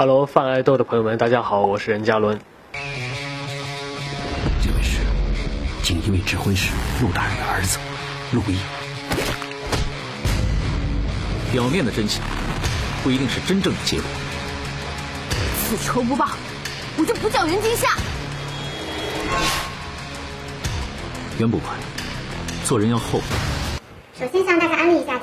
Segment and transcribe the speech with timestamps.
[0.00, 2.40] Hello，泛爱豆的朋友们，大家好，我是任嘉伦。
[2.72, 5.00] 这位是
[5.82, 7.78] 锦衣卫指挥使陆大人的儿子
[8.32, 8.56] 陆毅。
[11.52, 12.24] 表面的真相
[13.04, 14.06] 不一定是真正的结果。
[15.68, 16.30] 此仇不报，
[16.96, 17.90] 我就不叫袁今夏。
[21.38, 21.76] 袁捕快，
[22.64, 23.24] 做人要厚道。
[24.18, 25.16] 首先向大家安利一下《。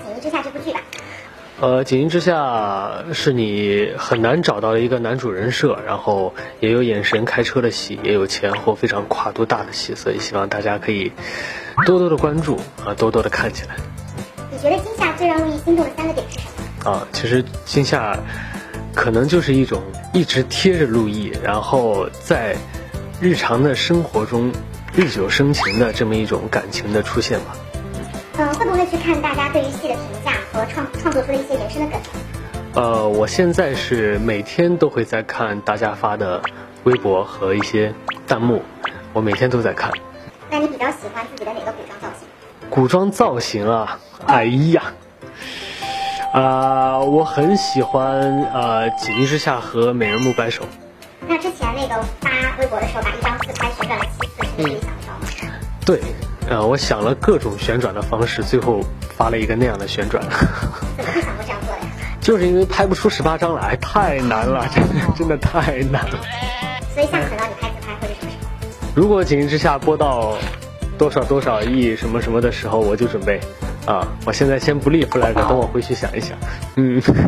[1.60, 11.12] 呃，《锦衣之下》是你很难找到的一个男主人设，然后也有眼神开车的戏，也有前后非常跨度大的戏，所以希望大家可以
[11.88, 13.76] 多多的关注啊，多多的看起来。
[14.52, 16.46] 你觉得今夏最让陆毅心动的三个点是什
[16.86, 16.92] 么？
[16.92, 18.20] 啊，其实今夏
[18.94, 19.82] 可能就是一种
[20.14, 22.56] 一直贴着陆毅，然后在
[23.20, 24.52] 日常的生活中
[24.94, 27.58] 日久生情的这么一种感情的出现吧。
[28.88, 32.02] 嗯，会不会去看大家对于戏的评价和创创作出的一些延伸的梗？
[32.74, 36.42] 呃，我现在是每天都会在看大家发的
[36.84, 37.94] 微博和一些
[38.28, 38.62] 弹幕，
[39.14, 39.92] 我每天都在看。
[40.50, 42.28] 那你比较喜欢自己的哪个古装造型？
[42.70, 44.84] 古装造型啊，哎呀，
[46.32, 50.64] 啊、我很喜欢呃《锦衣之下》和《美人木白手》。
[51.28, 55.54] 那之前那个发微博的时候，把一张自拍旋转了七次，是你自己想得到吗？
[55.86, 56.02] 对，
[56.50, 58.82] 呃，我想了各种旋转的方式，最后
[59.18, 60.24] 发了一个那样的旋转。
[60.24, 61.88] 怎么会想过这样做的呀？
[62.22, 66.20] 就是因为拍不出十八张来，太难了，真的真的太难了。
[66.96, 68.92] 所以下次等到你拍自拍会是什么时候？
[68.96, 70.38] 如果《锦衣之下》播到
[70.98, 73.40] 多少多少亿什么什么的时候，我就准备
[73.86, 76.38] 啊，我现在先不立 flag，等我回去想一想。
[76.76, 77.24] 嗯，接下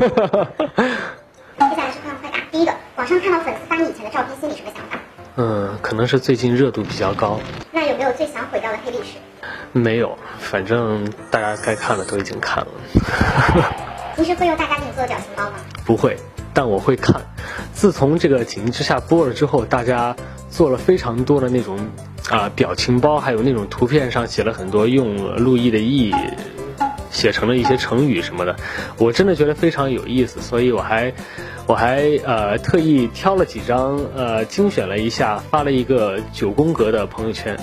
[1.78, 2.38] 来是快问快答。
[2.52, 4.98] 第一个，网上看到粉丝发你以前的照片，心里什么想法？
[5.36, 7.40] 嗯，可能是最近热度比较高，
[7.72, 8.59] 那有没有最想毁？
[9.72, 12.72] 没有，反正大家该看的都已经看了。
[14.16, 15.54] 平时会用大家给你做的表情包吗？
[15.86, 16.18] 不会，
[16.54, 17.22] 但我会看。
[17.74, 20.16] 自从这个《锦衣之下》播了之后，大家
[20.50, 21.80] 做了非常多的那种
[22.30, 26.14] 啊、表情包，还有那种图片上写了很多用陆毅的意，
[27.12, 28.56] 写成了一些成语什么的，
[28.98, 31.14] 我真的觉得非常有意思，所以我还
[31.66, 37.58] 我还呃特意挑了几张呃精选了一下，发了一个九宫格的朋友圈，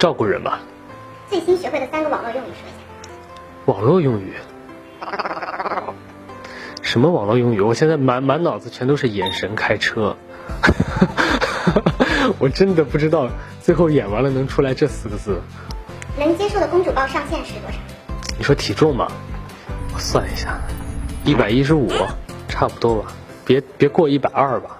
[0.00, 0.60] 照顾人吧。
[1.28, 2.78] 最新学会的三个网络用语说一下。
[3.66, 4.32] 网络用语，
[6.80, 7.60] 什么网络用语？
[7.60, 10.16] 我现在满满脑子全都是眼神开车，
[12.40, 13.28] 我真的不知道
[13.60, 15.38] 最后演完了能出来这四个字。
[16.18, 17.76] 能接受的公主抱上限是多少？
[18.38, 19.06] 你说体重吗，
[19.94, 20.58] 我算一下，
[21.26, 21.92] 一百一十五，
[22.48, 23.12] 差不多吧，
[23.44, 24.78] 别别过一百二吧。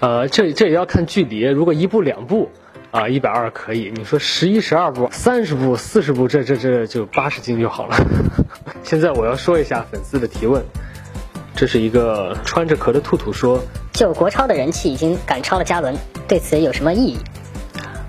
[0.00, 2.50] 呃，这这也要看距离，如果一步两步。
[2.96, 3.92] 啊，一百二可以。
[3.94, 7.96] 你说十一、十二步、三十步、四十步，这这这就八十斤就好了。
[8.82, 10.64] 现在我要说一下粉丝的提问，
[11.54, 13.62] 这是一个穿着壳的兔兔说，
[13.92, 15.94] 就国超的人气已经赶超了嘉伦，
[16.26, 17.18] 对此有什么意义？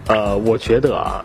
[0.07, 1.21] 呃，我觉得啊，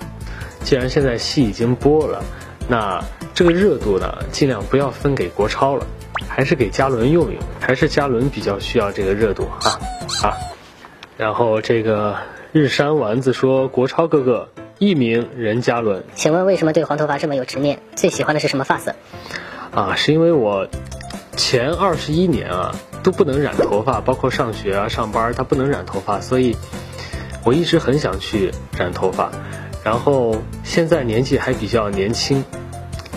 [0.64, 2.20] 既然现在戏已经播了，
[2.66, 3.00] 那
[3.32, 5.86] 这个热度呢，尽量不要分给国超了，
[6.26, 9.78] 还是给嘉伦用用，还是嘉伦比较需要这个热度啊
[10.24, 10.34] 啊。
[11.16, 12.16] 然后这个
[12.52, 17.78] 日山丸子说，国超哥哥艺名任嘉伦请问为什么对黄头发这么有执念？
[17.96, 18.94] 最喜欢的是什么发色？
[19.70, 20.68] 啊，是因为我
[21.34, 26.54] 前二十一年啊都不能染头发，包括上学啊、上班，他不能染头发，所以
[27.42, 29.32] 我一直很想去染头发。
[29.82, 32.44] 然后现在年纪还比较年轻，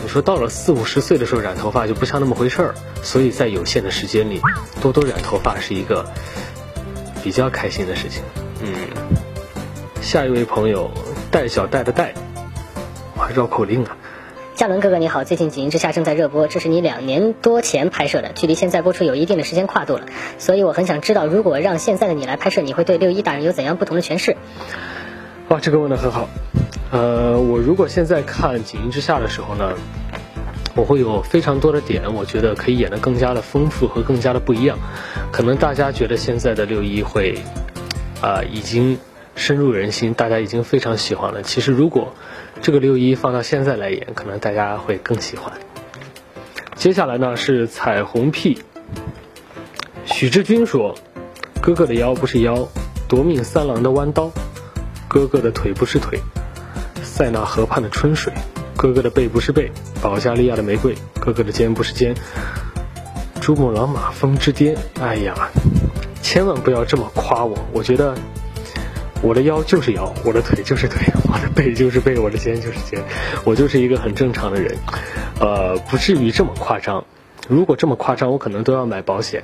[0.02, 4.40] 你说到了四五十岁的时候染头发就不像那么回事儿，所以在有限的时间里
[4.82, 6.06] 多多染头发是一个
[7.22, 8.24] 比较开心的事情。
[10.06, 10.92] 嗯，下一位朋友
[11.32, 12.14] 戴小戴的戴，
[13.18, 13.98] 哇，绕口令啊！
[14.54, 20.06] 嘉伦哥哥你好，最近《锦衣之下》正在热播，这是你两年多前拍摄的，距离现在播出有一定的时间跨度了，
[20.38, 24.38] 所以我很想知道，如果让现在的你来拍摄，你会对六一大人有怎样不同的诠释？
[25.48, 26.30] 哇，这个问的很好。
[26.92, 29.74] 呃，我如果现在看《锦衣之下》的时候呢，
[30.76, 34.78] 我会有非常多的点，我觉得可以演得更加的丰富和更加的不一样。
[35.32, 37.40] 可能大家觉得现在的六一会，
[38.22, 39.00] 啊、已经
[39.36, 41.44] 深入人心，大家已经非常喜欢了。
[41.44, 42.14] 其实如果
[42.62, 45.54] 这个六一放到现在来演，可能大家会更喜欢。
[46.76, 48.62] 接下来呢是彩虹屁。
[50.06, 50.96] 许志军说
[51.62, 52.68] ：“哥哥的腰不是腰，
[53.08, 54.32] 夺命三郎的弯刀。”
[55.08, 56.20] 哥哥的腿不是腿，
[57.02, 58.34] 塞纳河畔的春水；
[58.76, 59.72] 哥哥的背不是背，
[60.02, 62.14] 保加利亚的玫瑰；哥哥的肩不是肩，
[63.40, 64.76] 珠穆朗玛峰之巅。
[65.00, 65.34] 哎呀，
[66.22, 67.58] 千万不要这么夸我！
[67.72, 68.16] 我觉得
[69.22, 73.04] 我的腰就是腰，我的腿就是腿，我的背就是背，我的肩就是肩，
[73.44, 74.76] 我就是一个很正常的人。
[75.40, 77.04] 呃，不至于这么夸张。
[77.48, 79.44] 如果这么夸张，我可能都要买保险。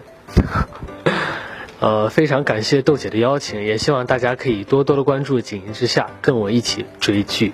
[1.80, 7.54] 呃，非常感谢豆姐的邀请，也希望大家可以多多的关注《锦衣之下》，跟我一起追剧。